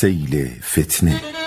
سیل 0.00 0.60
فتنه. 0.62 1.39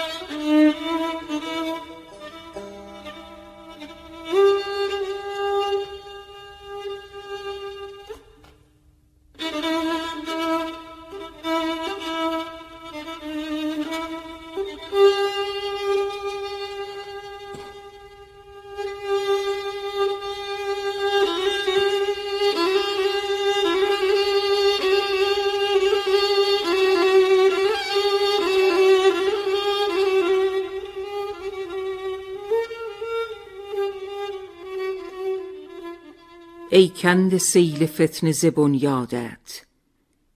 ای 36.76 36.90
کند 36.90 37.38
سیل 37.38 37.86
فتنه 37.88 38.32
ز 38.32 38.46
بنیادت 38.46 39.62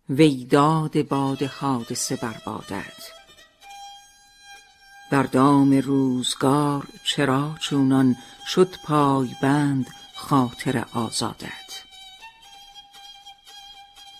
وی 0.09 0.45
داده 0.45 1.03
باد 1.03 1.44
حادثه 1.44 2.16
بر 2.16 2.41
بادت. 2.45 3.11
در 5.11 5.23
دام 5.23 5.73
روزگار 5.73 6.88
چرا 7.03 7.55
چونان 7.59 8.16
شد 8.47 8.75
پای 8.83 9.29
بند 9.41 9.88
خاطر 10.16 10.85
آزادت. 10.94 11.83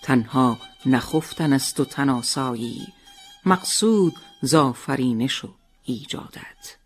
تنها 0.02 0.58
نخفتن 0.86 1.52
است 1.52 1.80
و 1.80 1.84
تن 1.84 2.08
آسایی 2.08 2.86
مقصود 3.46 4.14
ز 4.42 4.54
آفرینش 4.54 5.44
و 5.44 5.48
ایجادت. 5.84 6.76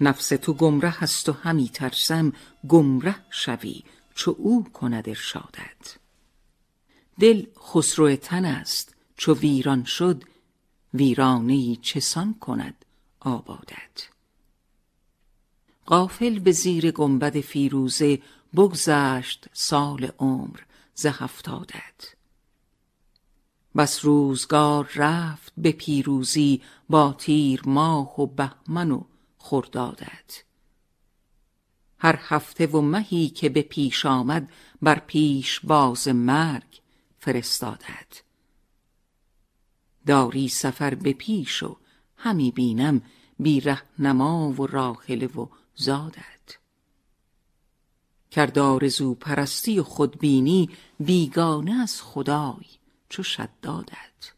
نفس 0.00 0.28
تو 0.28 0.52
گمره 0.52 1.02
است 1.02 1.28
و 1.28 1.32
همی 1.32 1.68
ترسم 1.68 2.32
گمره 2.68 3.16
شوی 3.30 3.82
چو 4.14 4.34
او 4.38 4.64
کند 4.64 5.08
ارشادت. 5.08 5.96
دل 7.20 7.46
خسرو 7.58 8.16
تن 8.16 8.44
است 8.44 8.94
چو 9.16 9.34
ویران 9.34 9.84
شد 9.84 10.24
ویرانه 10.94 11.76
چسان 11.76 12.34
کند 12.40 12.84
آبادت. 13.20 14.08
غافل 15.86 16.38
به 16.38 16.52
زیر 16.52 16.90
گنبد 16.90 17.40
فیروزه 17.40 18.22
بگذشت 18.56 19.46
سال 19.52 20.10
عمر 20.18 20.60
ز 20.94 21.06
هفتادت. 21.06 22.14
بس 23.76 24.04
روزگار 24.04 24.90
رفت 24.94 25.52
به 25.58 25.72
پیروزی 25.72 26.62
با 26.90 27.14
تیر 27.18 27.62
ماه 27.66 28.20
و 28.20 28.26
بهمن 28.26 28.90
و 28.90 29.04
خردادت. 29.46 30.44
هر 31.98 32.18
هفته 32.22 32.66
و 32.66 32.80
مهی 32.80 33.28
که 33.28 33.48
به 33.48 33.62
پیش 33.62 34.06
آمد 34.06 34.52
بر 34.82 34.98
پیش 34.98 35.60
باز 35.60 36.08
مرگ 36.08 36.80
فرستادت. 37.18 38.22
داری 40.06 40.48
سفر 40.48 40.94
به 40.94 41.12
پیش 41.12 41.62
و 41.62 41.76
همی 42.16 42.50
بینم 42.50 43.02
بی 43.38 43.60
رهنما 43.60 44.48
و 44.48 44.66
راحله 44.66 45.26
و 45.26 45.46
زادت. 45.74 46.58
کرد 48.30 48.58
آرزو 48.58 49.14
پرستی 49.14 49.78
و 49.78 49.82
خودبینی 49.82 50.70
بیگانه 51.00 51.72
از 51.72 52.02
خدای 52.02 52.66
چو 53.08 53.22
شدادت. 53.22 54.32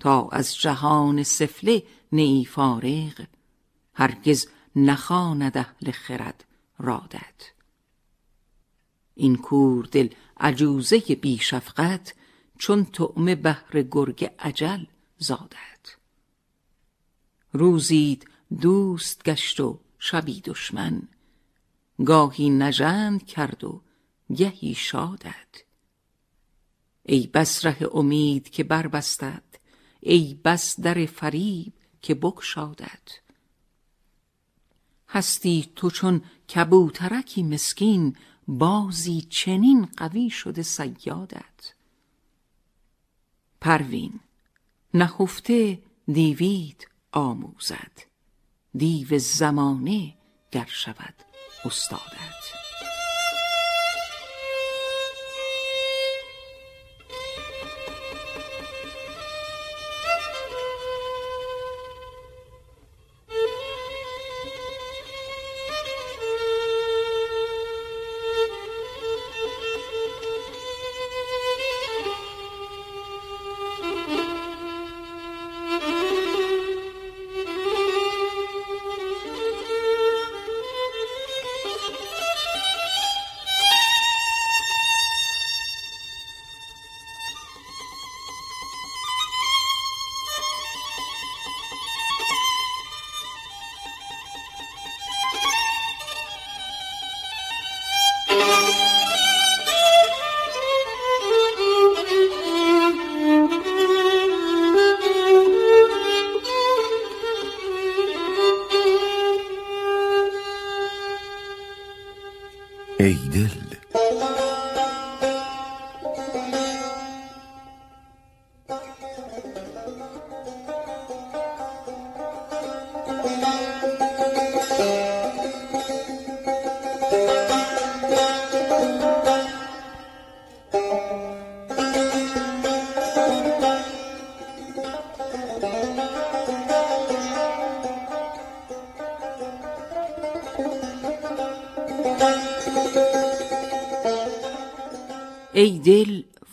تا 0.00 0.28
از 0.28 0.56
جهان 0.56 1.22
سفله 1.22 1.82
نه 2.12 2.22
ای 2.22 2.44
فارغ 2.44 3.26
هرگز 3.98 4.46
نخواند 4.76 5.58
اهل 5.58 5.90
خرد 5.90 6.44
رادت. 6.78 7.52
این 9.14 9.36
کور 9.36 9.84
دل 9.84 10.08
عجوزه 10.40 10.98
بی 10.98 11.38
شفقت 11.38 12.14
چون 12.58 12.84
طعمه 12.84 13.34
بهر 13.34 13.82
گرگ 13.90 14.30
اجل 14.38 14.84
زادت. 15.18 15.96
روزیت 17.52 18.22
دوست 18.60 19.24
گشت 19.24 19.60
و 19.60 19.80
شبی 19.98 20.40
دشمن 20.40 21.02
گاهی 22.04 22.50
نژند 22.50 23.26
کرد 23.26 23.64
و 23.64 23.82
گهی 24.34 24.74
شادت. 24.74 25.62
ای 27.02 27.26
بس 27.26 27.66
ره 27.66 27.88
امید 27.92 28.50
که 28.50 28.64
بربستت 28.64 29.42
ای 30.00 30.40
بس 30.44 30.80
در 30.80 31.06
فریب 31.06 31.72
که 32.02 32.14
بگشادت. 32.14 33.27
هستی 35.08 35.72
تو 35.76 35.90
چون 35.90 36.22
کبوترکی 36.54 37.42
مسکین 37.42 38.16
بازی 38.48 39.20
چنین 39.20 39.88
قوی 39.96 40.30
شده 40.30 40.62
صیادت 40.62 41.74
پروین 43.60 44.20
نهفته 44.94 45.82
دیویت 46.12 46.86
آموزد. 47.12 47.92
دیو 48.74 49.18
زمانه 49.18 50.14
گر 50.52 50.68
شود 50.68 51.14
استادت. 51.64 52.67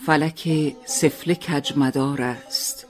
فلک 0.05 0.75
سفله 0.85 1.35
کجمدار 1.35 2.21
است. 2.21 2.85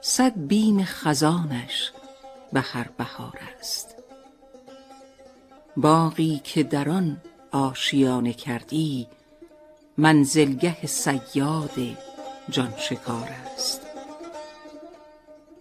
صد 0.00 0.32
بیم 0.36 0.84
خزانش 0.84 1.92
به 2.52 2.60
هر 2.60 2.88
بهار 2.98 3.38
است. 3.58 3.94
باغی 5.76 6.40
که 6.44 6.62
در 6.62 6.88
آن 6.88 7.20
آشیانه 7.52 8.32
کردی 8.32 9.06
منزلگه 9.98 10.86
صیاد 10.86 11.96
جان 12.50 12.74
شکار 12.78 13.28
است. 13.54 13.80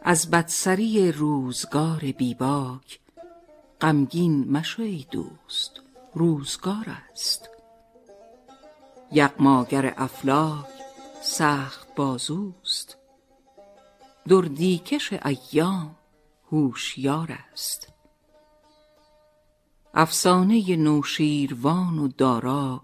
از 0.01 0.29
بدسری 0.31 1.11
روزگار 1.11 1.99
بیباک 1.99 2.99
غمگین 3.81 4.51
مشو 4.51 4.81
ای 4.81 5.05
دوست 5.11 5.71
روزگار 6.13 6.85
است. 7.11 7.54
یغماگر 9.11 9.93
افلاک 9.97 10.65
سخت 11.21 11.95
بازوست. 11.95 12.97
دردی 14.27 14.77
کش 14.77 15.13
ایام 15.13 15.95
هوشیار 16.51 17.37
است. 17.51 17.93
افسانه 19.93 20.75
نوشیروان 20.75 21.99
و 21.99 22.07
دارا 22.07 22.83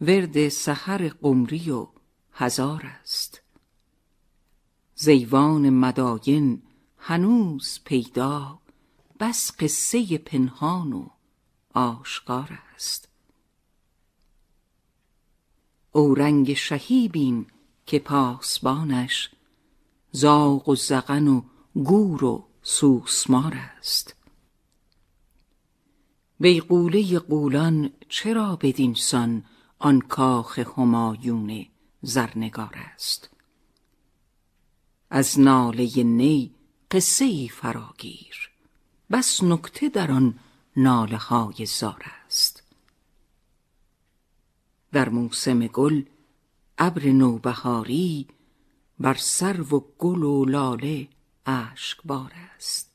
ورد 0.00 0.48
سحر 0.48 1.08
قمری 1.08 1.70
و 1.70 1.86
هزار 2.32 2.82
است. 3.00 3.42
زیوان 4.94 5.70
مداین 5.70 6.62
هنوز 6.98 7.80
پیدا 7.84 8.58
بس 9.20 9.52
قصه 9.60 10.18
پنهان 10.18 10.92
و 10.92 11.08
آشکار 11.74 12.58
است. 12.74 13.07
اورنگ 15.92 16.54
شهی 16.54 17.08
بین 17.08 17.46
که 17.86 17.98
پاسبانش 17.98 19.30
زاغ 20.12 20.68
و 20.68 20.76
زغن 20.76 21.28
و 21.28 21.42
گور 21.74 22.24
و 22.24 22.48
سوسمار 22.62 23.54
است. 23.78 24.14
بیغوله 26.40 27.18
غولان 27.18 27.90
چرا 28.08 28.56
بدین 28.56 28.94
سان 28.94 29.44
آن 29.78 30.00
کاخ 30.00 30.58
همایون 30.58 31.66
زرنگار 32.02 32.74
است؟ 32.94 33.30
از 35.10 35.40
ناله 35.40 36.02
نی 36.02 36.54
قصه 36.90 37.24
ای 37.24 37.48
فراگیر 37.48 38.50
بس 39.10 39.42
نکته 39.42 39.88
در 39.88 40.10
آن 40.10 40.38
ناله 40.76 41.16
های 41.16 41.66
زار 41.66 42.04
است. 42.26 42.62
در 44.92 45.08
موسم 45.08 45.66
گل 45.66 46.02
ابر 46.78 47.06
نوبهاری 47.06 48.26
بر 48.98 49.14
سرو 49.14 49.76
و 49.76 49.80
گل 49.98 50.22
و 50.22 50.44
لاله 50.44 51.08
اشکبار 51.46 52.32
است. 52.56 52.94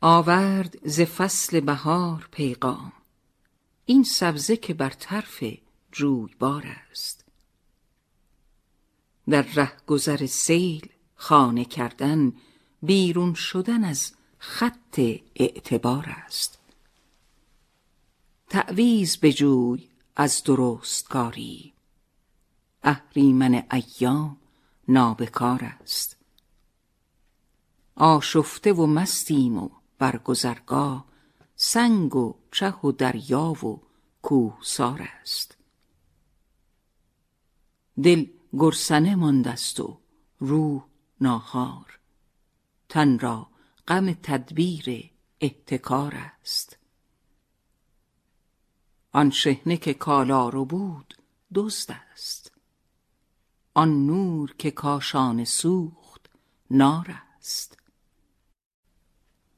آورد 0.00 0.88
ز 0.88 1.00
فصل 1.00 1.60
بهار 1.60 2.28
پیغام 2.30 2.92
این 3.86 4.04
سبزه 4.04 4.56
که 4.56 4.74
بر 4.74 4.90
طرف 4.90 5.44
جویبار 5.92 6.66
است. 6.90 7.24
در 9.28 9.42
رهگذر 9.42 10.26
سیل 10.26 10.88
خانه 11.14 11.64
کردن 11.64 12.32
بیرون 12.82 13.34
شدن 13.34 13.84
از 13.84 14.12
خط 14.38 15.00
اعتبار 15.36 16.04
است. 16.08 16.55
تعویذ 18.48 19.16
بجوی 19.22 19.88
از 20.16 20.42
درستکاری. 20.42 21.72
اهریمن 22.82 23.62
ایام 23.72 24.36
نابکار 24.88 25.64
است. 25.64 26.16
آشفته 27.94 28.72
و 28.72 28.86
مستیم 28.86 29.58
و 29.58 29.70
بر 29.98 30.18
گذرگاه 30.18 31.04
سنگ 31.56 32.16
و 32.16 32.34
چه 32.52 32.70
و 32.70 32.92
دریا 32.92 33.66
و 33.66 33.82
کوهسار 34.22 35.08
است. 35.20 35.56
دل 38.02 38.26
گرسنه 38.52 39.14
ماندست 39.14 39.80
و 39.80 40.00
روح 40.38 40.84
ناهار 41.20 41.98
تن 42.88 43.18
را 43.18 43.48
غم 43.88 44.12
تدبیر 44.12 45.10
احتکار 45.40 46.14
است. 46.14 46.78
آن 49.16 49.30
شحنه 49.30 49.76
که 49.76 49.94
کالا 49.94 50.48
ربود 50.48 51.14
دزد 51.54 51.96
است. 52.12 52.52
آن 53.74 54.06
نور 54.06 54.54
که 54.58 54.70
کاشانه 54.70 55.44
سوخت 55.44 56.30
نار 56.70 57.14
است. 57.38 57.78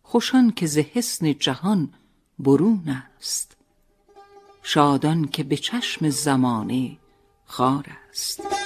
خوش 0.03 0.35
آن 0.35 0.51
که 0.51 0.67
ز 0.67 0.79
حصن 0.79 1.33
جهان 1.33 1.95
برون 2.39 2.89
است. 2.89 3.57
شاد 4.63 5.07
آن 5.07 5.29
که 5.29 5.43
به 5.43 5.57
چشم 5.57 6.09
زمانه 6.11 6.97
خوار 7.47 7.87
است. 8.11 8.58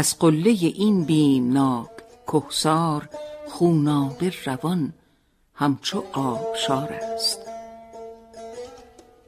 از 0.00 0.18
قله 0.18 0.50
این 0.50 1.04
بیمناک 1.04 1.88
کهسار 2.26 3.08
خونابه 3.48 4.32
روان 4.44 4.92
همچو 5.54 6.04
آبشار 6.12 6.92
است. 6.92 7.40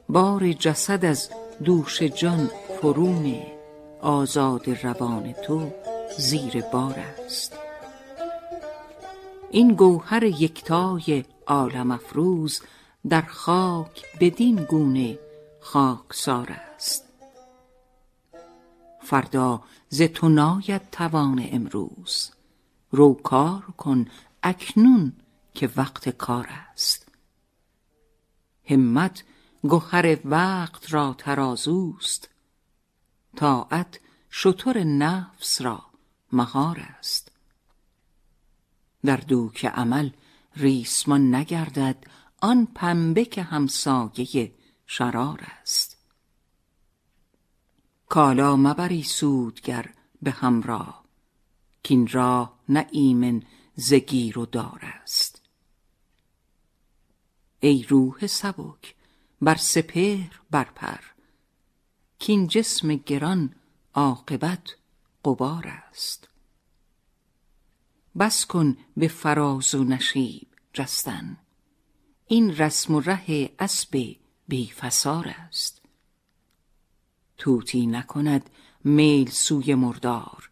بار 0.09 0.51
جسد 0.51 1.05
از 1.05 1.29
دوش 1.63 2.01
جان 2.01 2.49
فرو 2.81 3.07
نه 3.07 3.47
آزاد 4.01 4.69
روان 4.83 5.33
تو 5.33 5.71
زیر 6.17 6.61
بار 6.61 6.95
است. 7.25 7.57
این 9.51 9.73
گوهر 9.73 10.23
یکتای 10.23 11.23
عالم 11.47 11.91
افروز 11.91 12.61
در 13.09 13.21
خاک 13.21 14.05
بدین 14.19 14.55
گونه 14.55 15.19
خاکسار 15.61 16.51
است. 16.51 17.03
فردا 19.01 19.63
ز 19.89 20.01
تو 20.01 20.29
ناید 20.29 20.89
توان 20.91 21.49
امروز. 21.51 22.31
رو 22.91 23.13
کار 23.13 23.61
کن 23.61 24.05
اکنون 24.43 25.13
که 25.53 25.69
وقت 25.75 26.09
کار 26.09 26.47
است. 26.49 27.07
همت 28.65 29.23
گهر 29.63 30.17
وقت 30.25 30.93
را 30.93 31.15
ترازوست. 31.17 32.29
طاعت 33.35 33.99
شتر 34.31 34.83
نفس 34.83 35.61
را 35.61 35.81
مهار 36.31 36.79
است. 36.79 37.31
در 39.05 39.17
دوک 39.17 39.65
عمل 39.65 40.09
ریسمان 40.55 41.35
نگردد 41.35 42.05
آن 42.41 42.67
پنبه 42.75 43.25
که 43.25 43.43
همسایه 43.43 44.55
شرار 44.85 45.41
است. 45.61 45.97
کالا 48.09 48.55
مبری 48.55 49.03
سودگر 49.03 49.93
به 50.21 50.31
همراه 50.31 51.03
کین 51.83 52.07
راه 52.07 52.59
نه 52.69 52.87
ایمن 52.91 53.43
ز 53.75 53.93
گیر 53.93 54.39
و 54.39 54.45
دار 54.45 54.79
است. 54.83 55.41
ای 57.59 57.83
روح 57.83 58.27
سبک 58.27 58.95
بر 59.41 59.55
سپهر 59.55 60.41
برپر 60.51 60.99
کین 62.19 62.47
جسم 62.47 62.95
گران 62.95 63.55
عاقبت 63.93 64.75
غبار 65.25 65.67
است. 65.67 66.29
بس 68.19 68.45
کن 68.45 68.77
به 68.97 69.07
فراز 69.07 69.75
و 69.75 69.83
نشیب 69.83 70.47
جستن 70.73 71.37
این 72.27 72.57
رسم 72.57 72.95
و 72.95 72.99
ره 72.99 73.49
اسب 73.59 74.15
بی 74.47 74.67
فسار 74.67 75.27
است. 75.27 75.81
توتی 77.37 77.87
نکند 77.87 78.49
میل 78.83 79.29
سوی 79.29 79.75
مردار. 79.75 80.49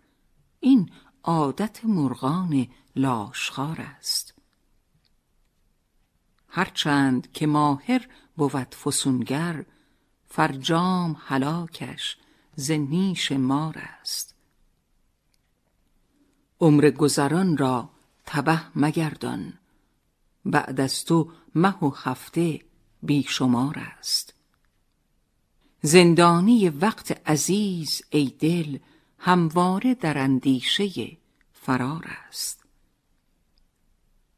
این 0.59 0.91
عادت 1.23 1.85
مرغان 1.85 2.67
لاشخار 2.95 3.81
است. 3.81 4.33
هرچند 6.47 7.31
که 7.31 7.47
ماهر 7.47 8.07
بود 8.37 8.75
فسونگر 8.75 9.65
فرجام 10.27 11.17
هلاکش 11.19 12.17
ز 12.55 12.71
نیش 12.71 13.31
مار 13.31 13.77
است. 13.77 14.30
عمر 16.61 16.89
گذران 16.89 17.57
را 17.57 17.89
تبه 18.25 18.61
مگردان. 18.75 19.53
بعد 20.45 20.81
از 20.81 21.05
تو 21.05 21.31
مه 21.55 21.83
و 21.83 21.89
هفته 21.89 22.61
بی 23.03 23.23
شمار 23.23 23.79
است. 23.79 24.33
زندانی 25.81 26.69
وقت 26.69 27.29
عزیز 27.29 28.01
ای 28.09 28.33
دل 28.39 28.77
همواره 29.19 29.93
در 29.93 30.17
اندیشه 30.17 31.17
فرار 31.53 32.05
است. 32.27 32.63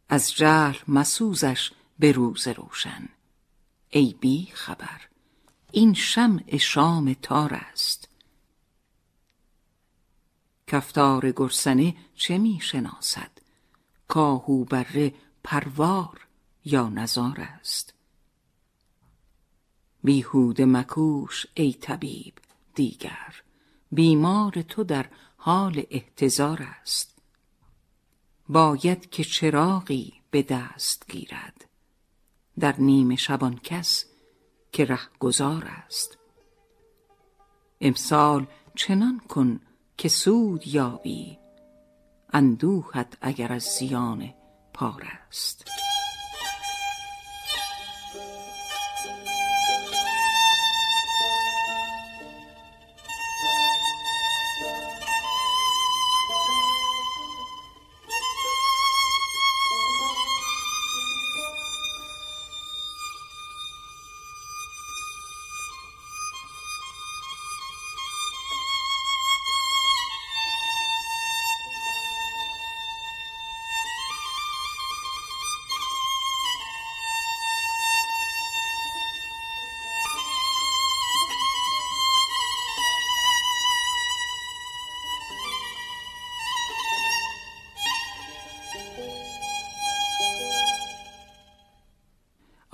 از 0.10 0.34
جهل 0.34 0.78
مسوزش 0.88 1.72
به 2.00 2.12
روز 2.12 2.48
روشن. 2.48 3.10
ای 3.90 4.16
بی 4.20 4.48
خبر 4.54 5.02
این 5.72 5.94
شمع 5.94 6.58
شام 6.58 7.14
تار 7.14 7.54
است. 7.54 8.10
کفتار 10.74 11.32
گرسنه 11.32 11.96
چه 12.16 12.38
می 12.38 12.60
شناسد 12.62 13.32
کاهو 14.08 14.66
بره 14.66 15.14
پروار 15.44 16.28
یا 16.66 16.90
نزار 16.90 17.42
است؟ 17.42 17.94
بیهود 20.04 20.62
مکوش 20.62 21.46
ای 21.54 21.74
طبیب 21.74 22.34
دیگر 22.76 23.36
بیمار 23.92 24.52
تو 24.52 24.84
در 24.84 25.06
حال 25.38 25.84
احتضار 25.90 26.68
است. 26.82 27.18
باید 28.50 29.10
که 29.10 29.24
چراغی 29.24 30.14
به 30.32 30.42
دست 30.42 31.12
گیرد. 31.12 31.66
در 32.60 32.76
نیم 32.80 33.16
شبان 33.16 33.58
کس 33.64 34.06
که 34.72 34.86
رهگذار 34.86 35.66
است. 35.66 36.18
امسال 37.82 38.48
چنان 38.76 39.20
کن 39.20 39.60
که 39.98 40.10
سود 40.10 40.68
یابی 40.68 41.40
اندوهت 42.34 43.18
اگر 43.22 43.54
از 43.54 43.64
زیان 43.64 44.34
پار 44.74 45.04
است. 45.28 45.66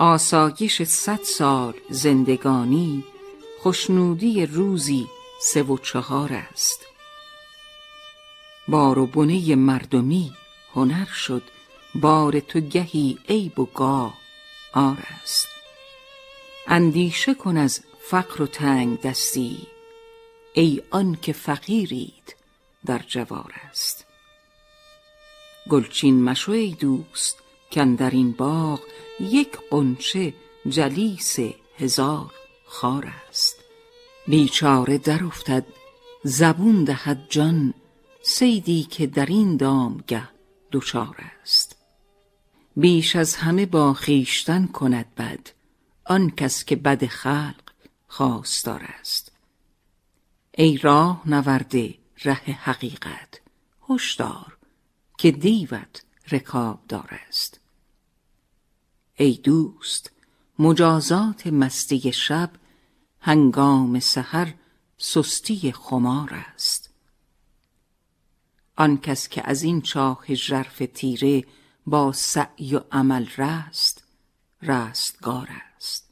آسایش 0.00 0.82
صد 0.82 1.22
سال 1.22 1.74
زندگانی 1.90 3.04
خشنودی 3.60 4.46
روزی 4.46 5.06
سه 5.40 5.62
و 5.62 5.78
چهار 5.78 6.32
است. 6.32 6.86
بار 8.68 8.98
و 8.98 9.06
بنه 9.06 9.54
مردمی 9.54 10.32
هنر 10.74 11.04
شد 11.04 11.42
بار 11.94 12.40
تو 12.40 12.60
گهی 12.60 13.18
عیب 13.28 13.58
و 13.58 13.64
گاه 13.64 14.14
عار 14.74 14.98
است. 15.22 15.48
اندیشه 16.66 17.34
کن 17.34 17.56
از 17.56 17.80
فقر 18.00 18.42
و 18.42 18.46
تنگ 18.46 19.00
دستی 19.00 19.66
ای 20.52 20.82
آن 20.90 21.18
که 21.22 21.32
فقیرید 21.32 22.36
در 22.86 23.00
جوار 23.08 23.52
است. 23.70 24.06
گلچین 25.68 26.22
مشو 26.22 26.52
ای 26.52 26.70
دوست 26.70 27.36
کاندر 27.74 28.10
این 28.10 28.32
باغ 28.32 28.80
یک 29.20 29.58
غنچه 29.70 30.34
جلیس 30.68 31.38
هزار 31.78 32.34
خار 32.66 33.12
است. 33.28 33.56
بیچاره 34.28 34.98
در 34.98 35.24
افتد 35.24 35.66
زبون 36.24 36.84
دهد 36.84 37.26
جان 37.28 37.74
صیدی 38.22 38.82
که 38.82 39.06
در 39.06 39.26
این 39.26 39.56
دامگه 39.56 40.28
دچار 40.72 41.16
است. 41.42 41.76
بیش 42.76 43.16
از 43.16 43.36
همه 43.36 43.66
با 43.66 43.94
خویشتن 43.94 44.66
کند 44.66 45.14
بد 45.14 45.50
آن 46.04 46.30
کس 46.30 46.64
که 46.64 46.76
بد 46.76 47.06
خلق 47.06 47.62
خواستار 48.08 48.82
است. 49.00 49.32
ای 50.54 50.76
راه 50.76 51.22
نورده 51.26 51.94
ره 52.24 52.34
حقیقت 52.34 53.40
هشدار 53.90 54.56
که 55.18 55.30
دیوت 55.30 56.02
رکابدار 56.32 57.20
است. 57.28 57.59
ای 59.20 59.32
دوست 59.32 60.10
مجازات 60.58 61.46
مستی 61.46 62.12
شب 62.12 62.50
هنگام 63.20 64.00
سحر 64.00 64.54
سستی 64.98 65.72
خمار 65.72 66.34
است. 66.34 66.90
آن 68.76 68.98
کس 68.98 69.28
که 69.28 69.48
از 69.48 69.62
این 69.62 69.82
چاه 69.82 70.34
ژرف 70.34 70.82
تیره 70.94 71.44
با 71.86 72.12
سعی 72.12 72.76
و 72.76 72.80
عمل 72.92 73.26
رست 73.38 74.04
رستگار 74.62 75.48
است. 75.76 76.08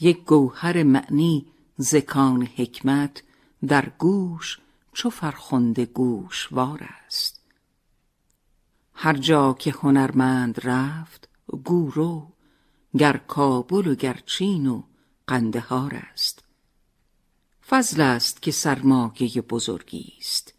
یک 0.00 0.24
گوهر 0.24 0.82
معنی 0.82 1.46
ز 1.76 1.94
کان 1.94 2.42
حکمت 2.42 3.22
در 3.66 3.88
گوش 3.88 4.58
چو 4.92 5.10
فرخنده 5.10 5.86
گوشوار 5.86 6.88
است. 7.06 7.40
هر 8.94 9.16
جا 9.16 9.52
که 9.52 9.70
هنرمند 9.70 10.60
رفت 10.64 11.29
گو 11.50 11.90
رو 11.90 12.32
گر 12.98 13.16
کابل 13.16 13.86
و 13.86 13.94
گر 13.94 14.20
چین 14.26 14.66
و 14.66 14.82
قندهار 15.26 15.94
است. 15.94 16.44
فضل 17.68 18.00
است 18.00 18.42
که 18.42 18.50
سرمایه 18.50 19.40
بزرگی 19.40 20.12
است. 20.18 20.54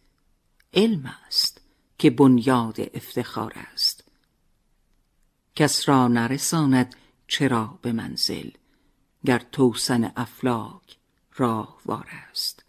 علم 0.73 1.13
است 1.27 1.61
که 1.97 2.09
بنیاد 2.09 2.75
افتخار 2.93 3.53
است. 3.55 4.03
کس 5.55 5.89
را 5.89 6.07
نرساند 6.07 6.95
چرا 7.27 7.79
به 7.81 7.91
منزل 7.91 8.49
گر 9.25 9.39
توسن 9.51 10.11
افلاک 10.15 10.97
راهوار 11.35 12.07
است. 12.31 12.65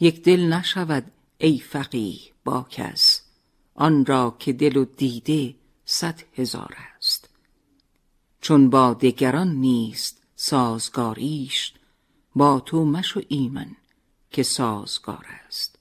یک 0.00 0.22
دل 0.22 0.52
نشود 0.52 1.12
ای 1.38 1.58
فقیه 1.58 2.20
با 2.44 2.66
کس 2.70 3.22
آن 3.74 4.06
را 4.06 4.36
که 4.38 4.52
دل 4.52 4.76
و 4.76 4.84
دیده 4.84 5.54
صد 5.84 6.22
هزار 6.34 6.76
است. 6.96 7.28
چون 8.40 8.70
با 8.70 8.94
دگران 8.94 9.48
نیست 9.48 10.22
سازگاریش 10.36 11.72
با 12.36 12.60
تو 12.60 12.84
مشو 12.84 13.22
ایمن 13.28 13.76
که 14.30 14.42
سازگار 14.42 15.26
است. 15.46 15.78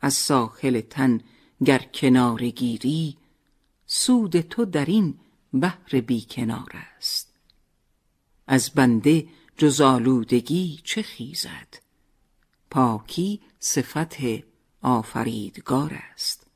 از 0.00 0.14
ساحل 0.14 0.80
تن 0.80 1.20
گر 1.64 1.78
کناره 1.78 2.50
گیری 2.50 3.16
سود 3.86 4.40
تو 4.40 4.64
در 4.64 4.84
این 4.84 5.18
بحر 5.60 6.00
بی 6.00 6.26
کنار 6.30 6.72
است. 6.96 7.32
از 8.46 8.70
بنده 8.70 9.28
جز 9.56 9.80
آلودگی 9.80 10.80
چه 10.84 11.02
خیزد؟ 11.02 11.74
پاکی 12.70 13.40
صفت 13.60 14.16
آفریدگار 14.82 15.94
است. 16.12 16.47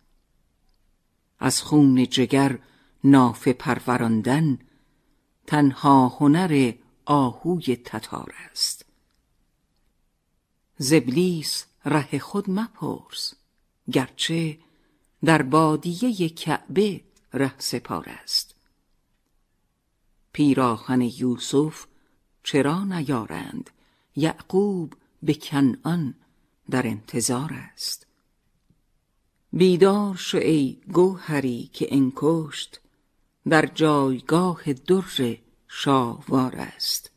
از 1.42 1.62
خون 1.62 2.06
جگر 2.06 2.58
نافه 3.04 3.52
پروراندن 3.52 4.58
تنها 5.46 6.08
هنر 6.08 6.72
آهوی 7.04 7.76
تتار 7.76 8.34
است. 8.50 8.84
ز 10.76 10.92
ابلیس 10.92 11.66
ره 11.84 12.18
خود 12.18 12.50
مپرس 12.50 13.34
گرچه 13.92 14.58
در 15.24 15.42
بادیه 15.42 16.28
کعبه 16.28 17.00
ره 17.32 17.58
سپار 17.58 18.08
است. 18.08 18.54
پیراهن 20.32 21.00
یوسف 21.00 21.86
چرا 22.42 22.84
نیارند؟ 22.84 23.70
یعقوب 24.16 24.94
به 25.22 25.34
کنعان 25.34 26.14
در 26.70 26.86
انتظار 26.86 27.52
است. 27.52 28.06
بیدار 29.52 30.16
شو 30.16 30.38
ای 30.38 30.76
گوهری 30.92 31.70
که 31.72 31.86
انکشت 31.90 32.80
در 33.48 33.66
جایگاه 33.66 34.72
در 34.72 35.38
شاهوار 35.68 36.56
است. 36.56 37.10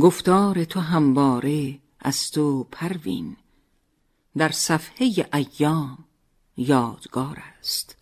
گفتار 0.00 0.64
تو 0.64 0.80
همواره 0.80 1.78
از 2.00 2.30
تو 2.30 2.64
پروین 2.64 3.36
در 4.36 4.48
صفحه 4.48 5.28
ایام 5.32 6.04
یادگار 6.56 7.42
است. 7.58 7.96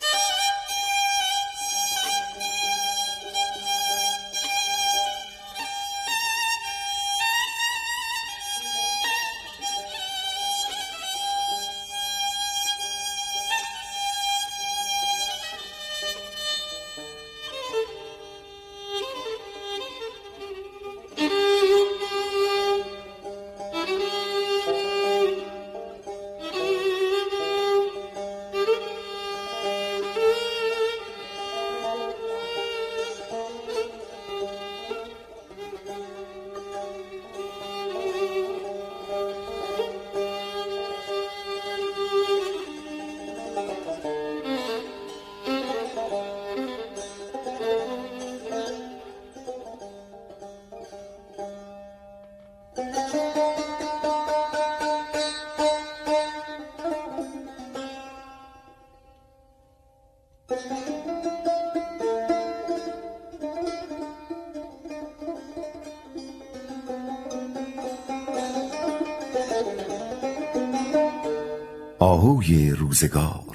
آهوی 72.34 72.70
روزگار. 72.70 73.54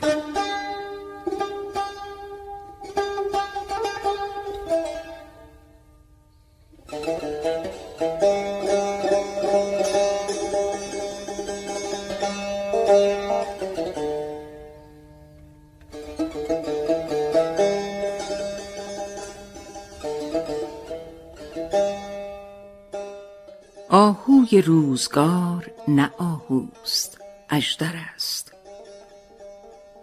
آهوی 23.90 24.62
روزگار 24.62 25.72
نه 25.88 26.12
آهوست 26.18 27.18
اژدر 27.50 27.94
است. 28.16 28.49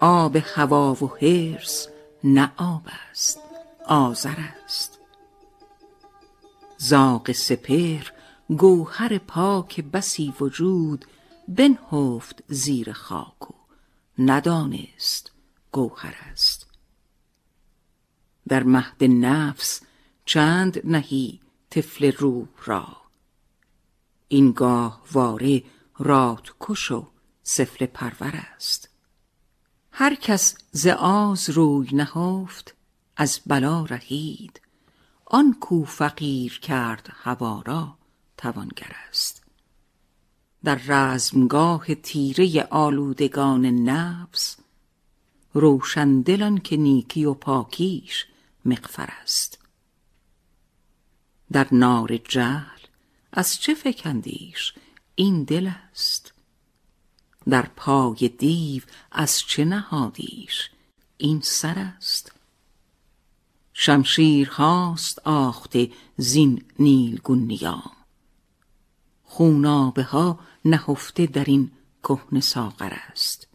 آب 0.01 0.37
هوا 0.37 0.95
و 0.95 1.07
حرص 1.21 1.89
نه 2.25 2.53
آب 2.57 2.83
است 3.11 3.39
آذر 3.87 4.37
است. 4.65 4.99
زاغ 6.79 7.33
سپهر 7.33 8.13
گوهر 8.49 9.19
پاک 9.19 9.81
بسی 9.81 10.35
وجود 10.41 11.05
بنهفت 11.49 12.43
زیر 12.49 12.93
خاک 12.93 13.51
و 13.51 13.55
ندانست 14.19 15.33
گوهر 15.73 16.15
است. 16.33 16.67
در 18.49 18.63
مهد 18.63 19.05
نفس 19.05 19.83
چند 20.25 20.81
نهی 20.85 21.41
طفل 21.71 22.13
روح 22.13 22.49
را. 22.65 22.97
این 24.29 24.53
گاهواره 24.53 25.63
رادکش 25.99 26.91
و 26.91 27.07
سفله 27.43 27.87
پرور 27.87 28.43
است. 28.57 28.96
هر 29.99 30.15
کس 30.15 30.55
ز 30.73 30.87
آز 30.87 31.51
روی 31.51 31.89
نهفت 31.93 32.75
از 33.17 33.41
بلا 33.47 33.85
رهید. 33.85 34.61
آن 35.25 35.57
کو 35.61 35.85
فقیر 35.85 36.59
کرد 36.59 37.11
هوا 37.13 37.63
را 37.67 37.99
توانگر 38.37 38.93
است. 39.09 39.43
در 40.65 40.75
رزمگاه 40.75 41.95
تیره 41.95 42.63
آلودگان 42.71 43.67
نفس 43.67 44.57
روشندل 45.55 46.43
آن 46.43 46.59
که 46.59 46.77
نیکی 46.77 47.25
و 47.25 47.35
پاکیش 47.35 48.27
مغفر 48.65 49.09
است. 49.23 49.59
در 51.53 51.67
نار 51.73 52.17
جهل 52.17 52.81
از 53.33 53.61
چه 53.61 53.75
فکندیش؟ 53.75 54.75
این 55.15 55.45
دل 55.45 55.71
است. 55.93 56.36
در 57.49 57.67
پای 57.77 58.31
دیو 58.39 58.83
از 59.13 59.41
چه 59.41 59.65
نهادیش؟ 59.65 60.71
این 61.17 61.41
سر 61.41 61.79
است. 61.79 62.33
شمشیر 63.73 64.49
هاست 64.49 65.19
آخته 65.25 65.91
زین 66.17 66.65
نیلگون 66.79 67.39
نیام 67.39 67.93
خونابه 69.25 70.03
ها 70.03 70.39
نهفته 70.65 71.27
در 71.27 71.45
این 71.45 71.71
کهنه 72.03 72.41
ساغر 72.41 72.93
است. 73.11 73.49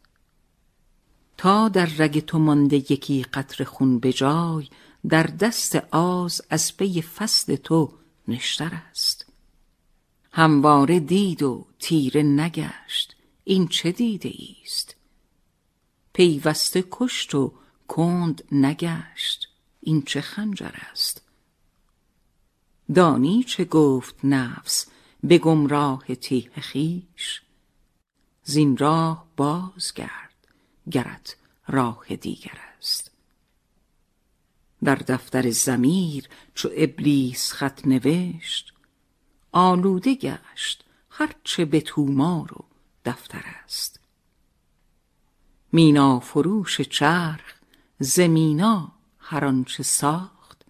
تا 1.37 1.69
در 1.69 1.85
رگ 1.85 2.19
تو 2.19 2.39
مانده 2.39 2.75
یکی 2.75 3.23
قطره 3.23 3.65
خون 3.65 3.99
به 3.99 4.13
جای 4.13 4.67
در 5.09 5.23
دست 5.23 5.75
آز 5.91 6.41
از 6.49 6.77
پی 6.77 7.01
فصل 7.01 7.55
تو 7.55 7.93
نشتر 8.27 8.81
است. 8.89 9.25
همواره 10.31 10.99
دید 10.99 11.43
و 11.43 11.65
تیره 11.79 12.23
نگشت. 12.23 13.15
این 13.51 13.67
چه 13.67 13.91
دیده 13.91 14.33
است 14.63 14.95
پیوسته 16.13 16.83
کشت 16.91 17.35
و 17.35 17.53
کند 17.87 18.43
نگشت. 18.51 19.47
این 19.79 20.01
چه 20.01 20.21
خنجر 20.21 20.71
است؟ 20.91 21.21
دانی 22.93 23.43
چه 23.43 23.65
گفت 23.65 24.15
نفس 24.23 24.87
به 25.23 25.37
گمراه 25.37 26.15
تیه 26.15 26.51
خیش؟ 26.51 27.41
زین 28.43 28.77
راه 28.77 29.27
بازگرد 29.35 30.47
گرت 30.91 31.35
راه 31.67 32.15
دیگر 32.15 32.59
است. 32.77 33.11
در 34.83 34.95
دفتر 34.95 35.49
زمیر 35.49 36.29
چو 36.55 36.69
ابلیس 36.75 37.51
خط 37.51 37.87
نوشت 37.87 38.73
آلوده 39.51 40.15
گشت 40.15 40.83
هرچه 41.09 41.65
به 41.65 41.81
تومار 41.81 42.53
و 42.53 42.70
دفتر 43.05 43.43
است. 43.63 43.99
مینا 45.71 46.19
فروش 46.19 46.81
چرخ 46.81 47.53
ز 47.99 48.19
مینا 48.19 48.91
هر 49.19 49.45
آنچه 49.45 49.83
ساخت. 49.83 50.65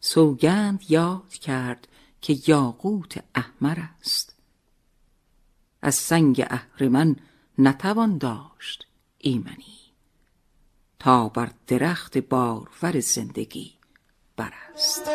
سوگند 0.00 0.84
یاد 0.88 1.32
کرد 1.32 1.88
که 2.20 2.38
یاقوت 2.46 3.24
احمر 3.34 3.78
است. 4.00 4.36
از 5.82 5.94
سنگ 5.94 6.46
اهرمن 6.50 7.16
نتوان 7.58 8.18
داشت 8.18 8.86
ایمنی. 9.18 9.76
تا 10.98 11.28
بر 11.28 11.50
درخت 11.66 12.18
بارور 12.18 13.00
زندگی 13.00 13.74
برست. 14.36 15.10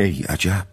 ای 0.00 0.24
عجب. 0.28 0.66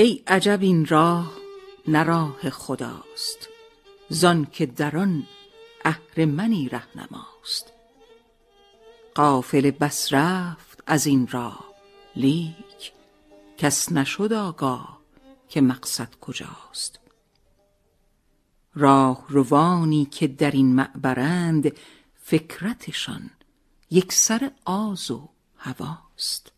ای 0.00 0.22
عجب 0.26 0.58
این 0.62 0.86
راه 0.86 1.32
نه 1.88 2.02
راه 2.02 2.50
خداست. 2.50 3.48
زان 4.08 4.44
که 4.44 4.66
در 4.66 4.96
آن 4.96 5.26
اهرمنی 5.84 6.68
رهنماست. 6.68 7.72
قافله 9.14 9.70
بس 9.70 10.12
رفت 10.12 10.82
از 10.86 11.06
این 11.06 11.26
راه 11.26 11.74
لیک 12.16 12.92
کس 13.58 13.92
نشد 13.92 14.32
آگاه 14.32 15.00
که 15.48 15.60
مقصد 15.60 16.14
کجاست. 16.20 17.00
راه 18.74 19.24
روانی 19.28 20.04
که 20.04 20.26
در 20.26 20.50
این 20.50 20.74
معبرند 20.74 21.72
فکرتشان 22.22 23.30
یکسر 23.90 24.50
آز 24.64 25.10
و 25.10 25.28
هواست. 25.56 26.52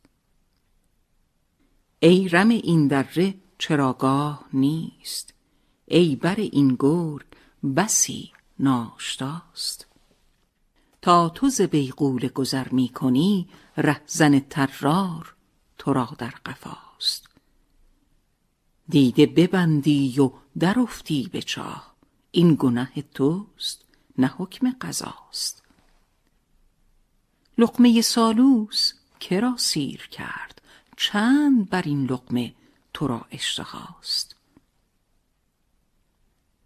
ای 2.04 2.28
رم 2.28 2.48
این 2.48 2.86
دره 2.88 3.34
چراگاه 3.58 4.44
نیست. 4.52 5.34
ای 5.86 6.16
بر 6.16 6.36
این 6.36 6.76
گرگ 6.78 7.26
بسی 7.76 8.32
ناشتاست. 8.58 9.86
تا 11.02 11.28
تو 11.28 11.48
ز 11.48 11.60
بیغوله 11.60 12.28
گذر 12.28 12.68
می 12.68 12.88
کنی 12.88 13.48
رهزن 13.76 14.40
طرار 14.40 15.34
تو 15.78 15.92
را 15.92 16.08
در 16.18 16.34
قفاست. 16.46 17.28
دیده 18.88 19.26
ببندی 19.26 20.20
و 20.20 20.32
درافتی 20.58 21.28
به 21.32 21.42
چاه. 21.42 21.94
این 22.30 22.56
گنه 22.58 23.04
توست 23.14 23.84
نه 24.18 24.26
حکم 24.26 24.70
قضاست. 24.80 25.62
لقمه 27.58 28.00
سالوس 28.00 28.92
که 29.20 29.40
را 29.40 29.54
سیر 29.56 30.08
کرد؟ 30.08 30.61
چند 30.96 31.70
بر 31.70 31.82
این 31.82 32.04
لقمه 32.06 32.54
تو 32.94 33.06
را 33.06 33.26
اشتهاست 33.30 34.36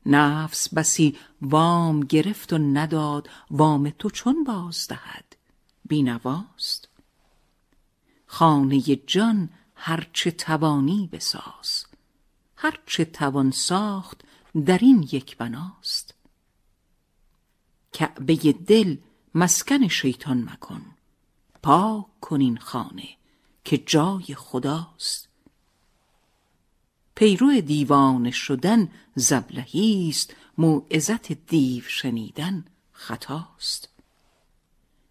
نفس 0.06 0.74
بسی 0.74 1.18
وام 1.42 2.00
گرفت 2.00 2.52
و 2.52 2.58
نداد 2.58 3.30
وام 3.50 3.90
تو 3.90 4.10
چون 4.10 4.44
باز 4.44 4.86
دهد؟ 4.88 5.36
بینواست. 5.84 6.88
خانه 8.26 8.80
جان 8.80 9.50
هرچه 9.74 10.30
توانی 10.30 11.08
بساز 11.12 11.86
هرچه 12.56 13.04
توان 13.04 13.50
ساخت 13.50 14.24
در 14.66 14.78
این 14.78 15.08
یک 15.12 15.36
بناست. 15.36 16.14
کعبه 17.92 18.36
دل 18.52 18.96
مسکن 19.34 19.88
شیطان 19.88 20.42
مکن 20.42 20.82
پاک 21.62 22.20
کن 22.20 22.40
این 22.40 22.58
خانه 22.58 23.08
که 23.66 23.78
جای 23.78 24.34
خداست. 24.36 25.28
پیرو 27.14 27.60
دیوانه 27.60 28.30
شدن 28.30 28.90
زبلهی 29.14 30.08
است 30.08 30.34
موعظت 30.58 31.32
دیو 31.32 31.84
شنیدن 31.84 32.64
خطاست. 32.92 33.88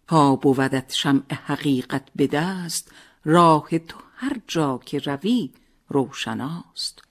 تا 0.06 0.36
بودت 0.36 0.92
شمع 0.92 1.34
حقیقت 1.34 2.08
به 2.16 2.26
دست 2.26 2.92
راه 3.24 3.78
تو 3.78 3.98
هر 4.16 4.40
جا 4.46 4.78
که 4.78 4.98
روی 4.98 5.50
روشناست. 5.88 7.02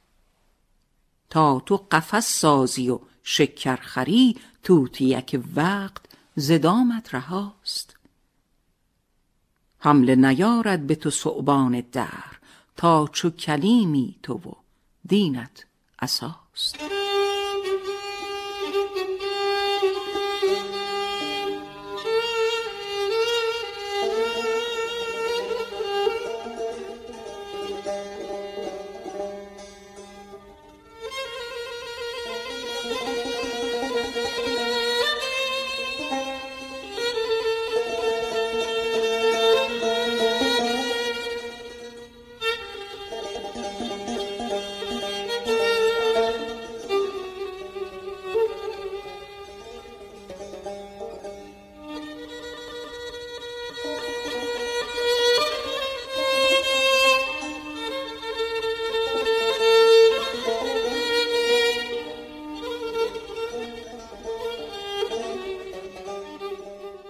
تا 1.30 1.60
تو 1.60 1.88
قفس 1.92 2.40
سازی 2.40 2.90
و 2.90 3.00
شکر 3.24 3.76
خری 3.76 4.38
توتیک 4.64 5.42
وقت 5.56 6.02
ز 6.36 6.52
دامت 6.52 7.16
رهاست. 7.16 7.95
حمله 9.86 10.16
نیارد 10.16 10.88
به 10.88 10.96
تو 10.96 11.10
ثعبان 11.10 11.84
دهر 11.92 12.40
تا 12.76 13.08
چو 13.14 13.30
کلیمی 13.30 14.16
تو 14.24 14.34
و 14.34 14.52
دینت 15.08 15.66
عصاست 16.00 16.95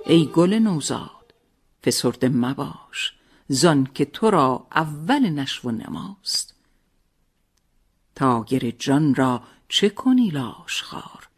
ای 0.08 0.26
گل 0.26 0.54
نوزاد 0.54 1.34
فسرده 1.84 2.30
مباش 2.30 3.14
زان 3.48 3.86
که 3.94 4.06
تو 4.06 4.30
را 4.30 4.68
اول 4.72 5.30
نشو 5.30 5.68
و 5.68 5.72
نماست. 5.72 6.56
تاگر 8.16 8.72
جان 8.72 9.16
را 9.16 9.44
چه 9.70 9.90
کنی 9.90 10.30
لاشخوار؟ 10.30 11.30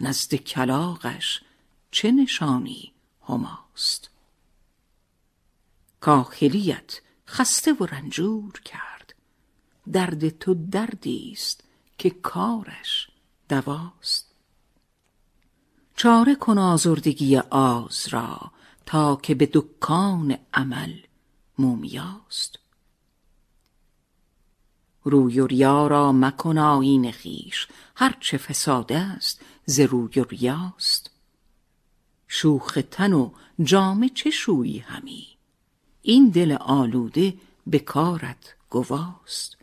نزد 0.00 0.34
کلاغش 0.34 1.42
چه 1.90 2.10
نشانی 2.10 2.92
هماست؟ 3.28 4.10
کاهلیت 6.00 7.00
خسته 7.28 7.72
و 7.72 7.86
رنجور 7.86 8.60
کرد. 8.60 9.14
درد 9.92 10.28
تو 10.28 10.54
دردی 10.54 11.30
است 11.32 11.64
که 11.98 12.10
کارش 12.10 13.08
دواست. 13.48 14.29
چاره 16.02 16.34
کن 16.34 16.58
آزردگی 16.58 17.36
آز 17.50 18.08
را 18.10 18.52
تا 18.86 19.16
که 19.16 19.34
به 19.34 19.50
دکان 19.52 20.38
عمل 20.54 20.92
مومیاست. 21.58 22.58
روی 25.04 25.40
و 25.40 25.46
ریا 25.46 25.86
را 25.86 26.12
مکن 26.12 26.58
آیین 26.58 27.12
خویش 27.12 27.68
هر 27.96 28.16
چه 28.20 28.38
فساد 28.38 28.92
است 28.92 29.40
ز 29.64 29.80
روی 29.80 30.20
و 30.20 30.24
ریاست. 30.24 31.10
شوخ 32.28 32.78
تن 32.90 33.12
و 33.12 33.30
جامه 33.62 34.08
چه 34.08 34.30
شویی 34.30 34.78
همی؟ 34.78 35.26
این 36.02 36.28
دل 36.28 36.52
آلوده 36.60 37.34
به 37.66 37.78
کارت 37.78 38.54
گواست. 38.70 39.56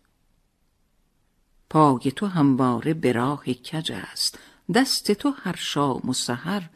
پای 1.69 2.11
تو 2.15 2.25
همواره 2.25 2.93
به 2.93 3.11
راه 3.11 3.43
کج 3.43 3.91
است 3.91 4.39
دست 4.73 5.11
تو 5.11 5.29
هر 5.29 5.55
شام 5.55 6.09
و 6.09 6.13
سحر 6.13 6.69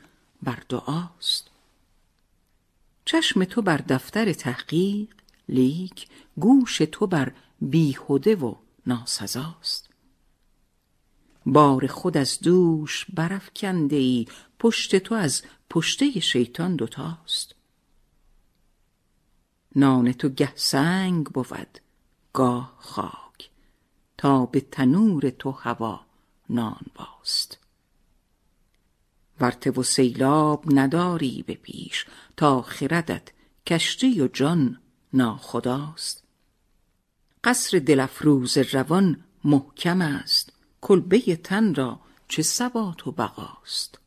بر 0.43 0.63
دعاست. 0.69 1.49
چشم 3.06 3.43
تو 3.43 3.62
بر 3.62 3.77
دفتر 3.77 4.34
تحقیق 4.34 5.13
لیک 5.49 6.08
گوش 6.39 6.77
تو 6.77 7.08
بر 7.08 7.32
بیهده 7.62 8.36
و 8.36 8.56
ناسزاست. 8.86 9.89
بار 11.45 11.88
خود 11.88 12.17
از 12.17 12.39
دوش 12.39 13.06
برافکنده 13.13 13.95
ای 13.95 14.27
پشت 14.60 14.95
تو 14.95 15.15
از 15.15 15.41
پشته 15.69 16.19
شیطان 16.19 16.75
دوتاست. 16.75 17.56
نان 19.75 20.12
تو 20.12 20.30
گه 20.30 20.54
سنگ 20.56 21.25
بود 21.25 21.80
گاه 22.34 22.75
خاک 22.80 23.49
تا 24.17 24.45
به 24.45 24.62
تنور 24.62 25.30
تو 25.30 25.51
هوا 25.51 26.06
نان 26.49 26.86
باست. 26.95 27.61
ورته 29.41 29.71
و 29.71 29.84
سیلاب 29.84 30.63
نداری 30.67 31.43
به 31.47 31.54
پیش 31.54 32.06
تا 32.38 32.62
خردت 32.62 33.30
کشتی 33.67 34.21
و 34.21 34.27
جان 34.27 34.80
ناخداست. 35.13 36.23
قصر 37.43 37.80
دلفروز 37.80 38.58
روان 38.58 39.23
محکم 39.43 40.01
است 40.01 40.54
کلبه 40.82 41.36
تن 41.36 41.75
را 41.75 41.99
چه 42.27 42.41
ثبات 42.41 43.08
و 43.08 43.12
بقاست. 43.12 43.99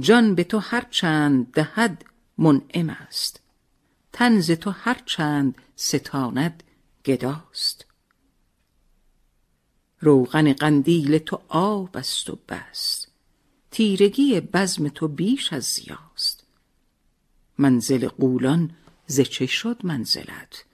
جان 0.00 0.34
به 0.34 0.44
تو 0.44 0.58
هر 0.58 0.86
چند 0.90 1.52
دهد 1.52 2.04
منعم 2.38 2.90
است 2.90 3.40
تنز 4.12 4.50
تو 4.50 4.70
هر 4.70 5.00
چند 5.06 5.58
ستاند 5.76 6.62
گداست. 7.04 7.86
روغن 10.00 10.52
قندیل 10.52 11.18
تو 11.18 11.40
آب 11.48 11.96
است 11.96 12.30
و 12.30 12.38
بس 12.48 12.97
تیرگی 13.70 14.40
بزم 14.40 14.88
تو 14.88 15.08
بیش 15.08 15.52
از 15.52 15.64
زیاست. 15.64 16.44
منزل 17.58 18.08
قولان 18.08 18.70
ز 19.06 19.20
چه 19.20 19.46
شد 19.46 19.80
منزلت؟ 19.84 20.64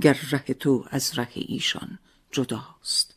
گر 0.00 0.18
ره 0.30 0.54
تو 0.54 0.84
از 0.90 1.18
ره 1.18 1.28
ایشان 1.34 1.98
جداست. 2.30 3.14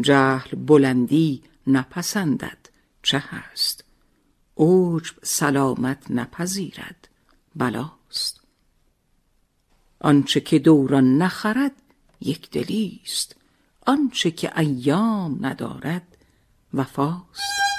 جهل 0.00 0.56
بلندی 0.56 1.42
نپسندد 1.66 2.68
چه 3.02 3.18
هست؟ 3.18 3.84
عجب 4.56 5.14
سلامت 5.22 6.10
نپذیرد 6.10 7.08
بلاست. 7.56 8.40
آنچه 10.00 10.40
که 10.40 10.58
دوران 10.58 11.18
نخرد 11.18 11.72
یک 12.20 12.50
دلیست. 12.50 13.36
آنچه 13.86 14.30
که 14.30 14.58
ایام 14.58 15.46
ندارد 15.46 16.16
وفاست. 16.74 17.69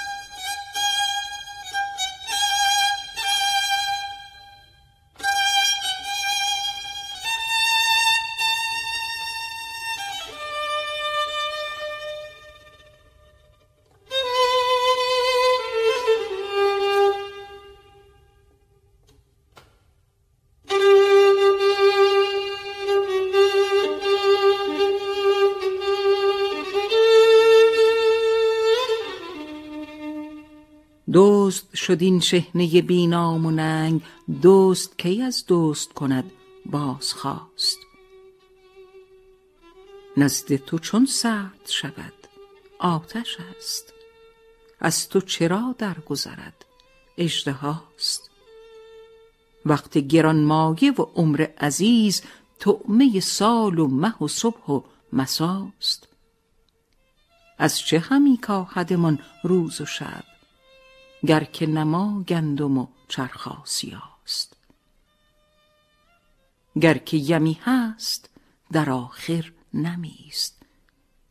شد 31.92 32.02
این 32.02 32.20
شحنه 32.20 32.82
بینام 32.82 33.46
و 33.46 33.50
ننگ 33.50 34.02
دزد 34.42 34.96
کی 34.98 35.22
از 35.22 35.44
دزد 35.48 35.92
کند 35.92 36.32
بازخواست. 36.66 37.78
نزد 40.16 40.56
تو 40.56 40.78
چون 40.78 41.06
سرد 41.06 41.60
شود 41.64 42.12
آتش 42.78 43.36
است. 43.58 43.92
از 44.80 45.08
تو 45.08 45.20
چرا 45.20 45.74
درگذرد 45.78 46.64
اژدهاست 47.18 48.30
وقت 49.66 49.98
گرانمایه 49.98 50.92
و 50.92 51.02
عمر 51.02 51.46
عزیز 51.58 52.22
طعمه 52.58 53.20
سال 53.20 53.78
و 53.78 53.88
مه 53.88 54.22
و 54.22 54.28
صبح 54.28 54.66
و 54.66 54.80
مساست. 55.12 56.08
از 57.58 57.78
چه 57.78 57.98
همی 57.98 58.36
کاهدمان 58.36 59.18
روز 59.44 59.80
و 59.80 59.86
شب؟ 59.86 60.31
گر 61.26 61.44
که 61.44 61.66
نما 61.66 62.22
گندم 62.22 62.78
و 62.78 62.86
چرخ 63.08 63.48
آسیاست. 63.48 64.56
گر 66.80 66.98
که 66.98 67.16
یمی 67.16 67.58
هست 67.62 68.30
در 68.72 68.90
آخر 68.90 69.52
نمیست. 69.74 70.62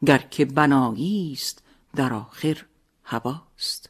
گر 0.05 0.17
که 0.17 0.45
بنایی 0.45 1.31
است 1.33 1.63
در 1.95 2.13
آخر 2.13 2.65
هباست 3.05 3.89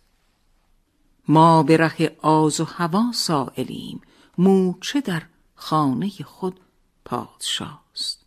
ما 1.27 1.63
به 1.63 1.77
ره 1.77 2.17
آز 2.21 2.59
و 2.59 2.65
هوا 2.65 3.11
سایلیم 3.13 4.01
موچه 4.37 5.01
در 5.01 5.23
خانه 5.55 6.09
خود 6.09 6.59
پادشاست. 7.05 8.25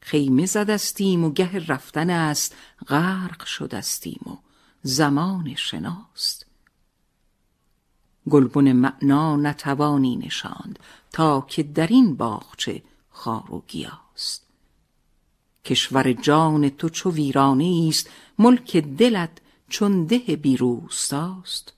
خیمه 0.00 0.46
زدستیم 0.46 1.24
و 1.24 1.30
گه 1.32 1.66
رفتن 1.66 2.10
است 2.10 2.54
غرق 2.88 3.44
شدستیم 3.44 4.20
و 4.26 4.45
زمان 4.86 5.54
شناست. 5.54 6.46
گلبن 8.30 8.72
معنا 8.72 9.36
نتوانی 9.36 10.16
نشاند 10.16 10.78
تا 11.12 11.40
که 11.48 11.62
در 11.62 11.86
این 11.86 12.16
باغچه 12.16 12.82
خار 13.10 13.52
و 13.52 13.62
گیاست. 13.68 14.46
کشور 15.64 16.12
جان 16.12 16.68
تو 16.68 16.88
چو 16.88 17.10
ویرانه 17.10 17.86
است 17.88 18.10
ملک 18.38 18.76
دلت 18.76 19.30
چون 19.68 20.04
ده 20.04 20.18
بیروستاست. 20.18 21.72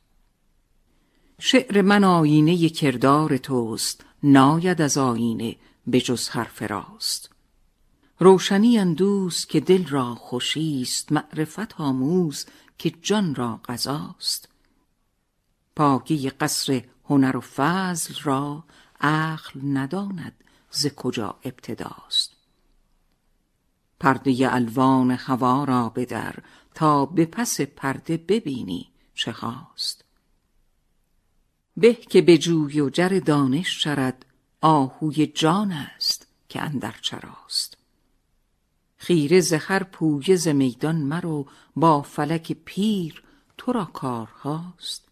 شعر 1.39 1.83
من 1.83 2.05
آینه 2.05 2.69
کردار 2.69 3.37
توست 3.37 4.05
ناید 4.23 4.81
از 4.81 4.99
آینه 4.99 5.57
به 5.87 6.01
جز 6.01 6.29
حرف 6.29 6.63
راست. 6.63 7.31
روشنی 8.21 8.79
اندوز 8.79 9.47
که 9.47 9.61
دل 9.61 9.87
را 9.87 10.15
خوشی 10.15 10.83
است 10.83 11.13
معرفت 11.13 11.81
آموز 11.81 12.47
که 12.79 12.91
جان 12.91 13.35
را 13.35 13.61
غذاست. 13.69 14.49
پاکی 15.77 16.31
قصر 16.31 16.85
هنر 17.05 17.37
و 17.37 17.41
فضل 17.41 18.15
را 18.23 18.65
عقل 19.01 19.61
نداند 19.65 20.45
ز 20.71 20.87
کجا 20.87 21.39
ابتداست. 21.45 22.39
پرده 24.01 24.55
الوان 24.55 25.11
هوا 25.11 25.65
را 25.65 25.89
بدر 25.89 26.35
تا 26.75 27.07
به 27.07 27.27
پس 27.27 27.61
پرده 27.61 28.17
ببینی 28.17 28.91
چه 29.15 29.33
هاست 29.33 30.05
به 31.77 31.95
که 31.95 32.23
به 32.23 32.39
جوی 32.39 32.81
و 32.81 32.91
جر 32.91 33.21
دانش 33.27 33.83
شرد 33.83 34.27
آهوی 34.61 35.27
جان 35.27 35.73
است 35.73 36.27
که 36.49 36.63
اندر 36.63 36.95
چراست. 37.03 37.78
خیره 38.99 39.41
ز 39.41 39.53
هر 39.53 39.83
پویه 39.83 40.37
ز 40.37 40.49
میدان 40.49 40.97
مرو 40.97 41.47
با 41.77 42.03
فلک 42.03 42.53
پیر 42.53 43.23
تو 43.59 43.73
را 43.73 43.85
کارهاست. 43.85 45.09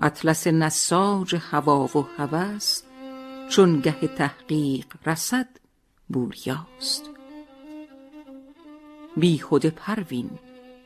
اطلس 0.00 0.46
نساج 0.46 1.36
هوا 1.40 1.84
و 1.84 2.06
هوس 2.18 2.82
چون 3.50 3.80
گه 3.80 4.08
تحقیق 4.08 4.86
رسد 5.06 5.48
بوریاست. 6.08 7.10
بیهده 9.16 9.70
پروین 9.70 10.30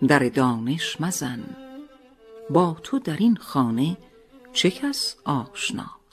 در 0.09 0.29
دانش 0.29 1.01
مزن 1.01 1.45
با 2.51 2.77
تو 2.83 2.99
در 2.99 3.17
این 3.17 3.37
خانه 3.37 3.97
چه 4.53 4.71
کس 4.71 5.17
آشناست 5.25 6.04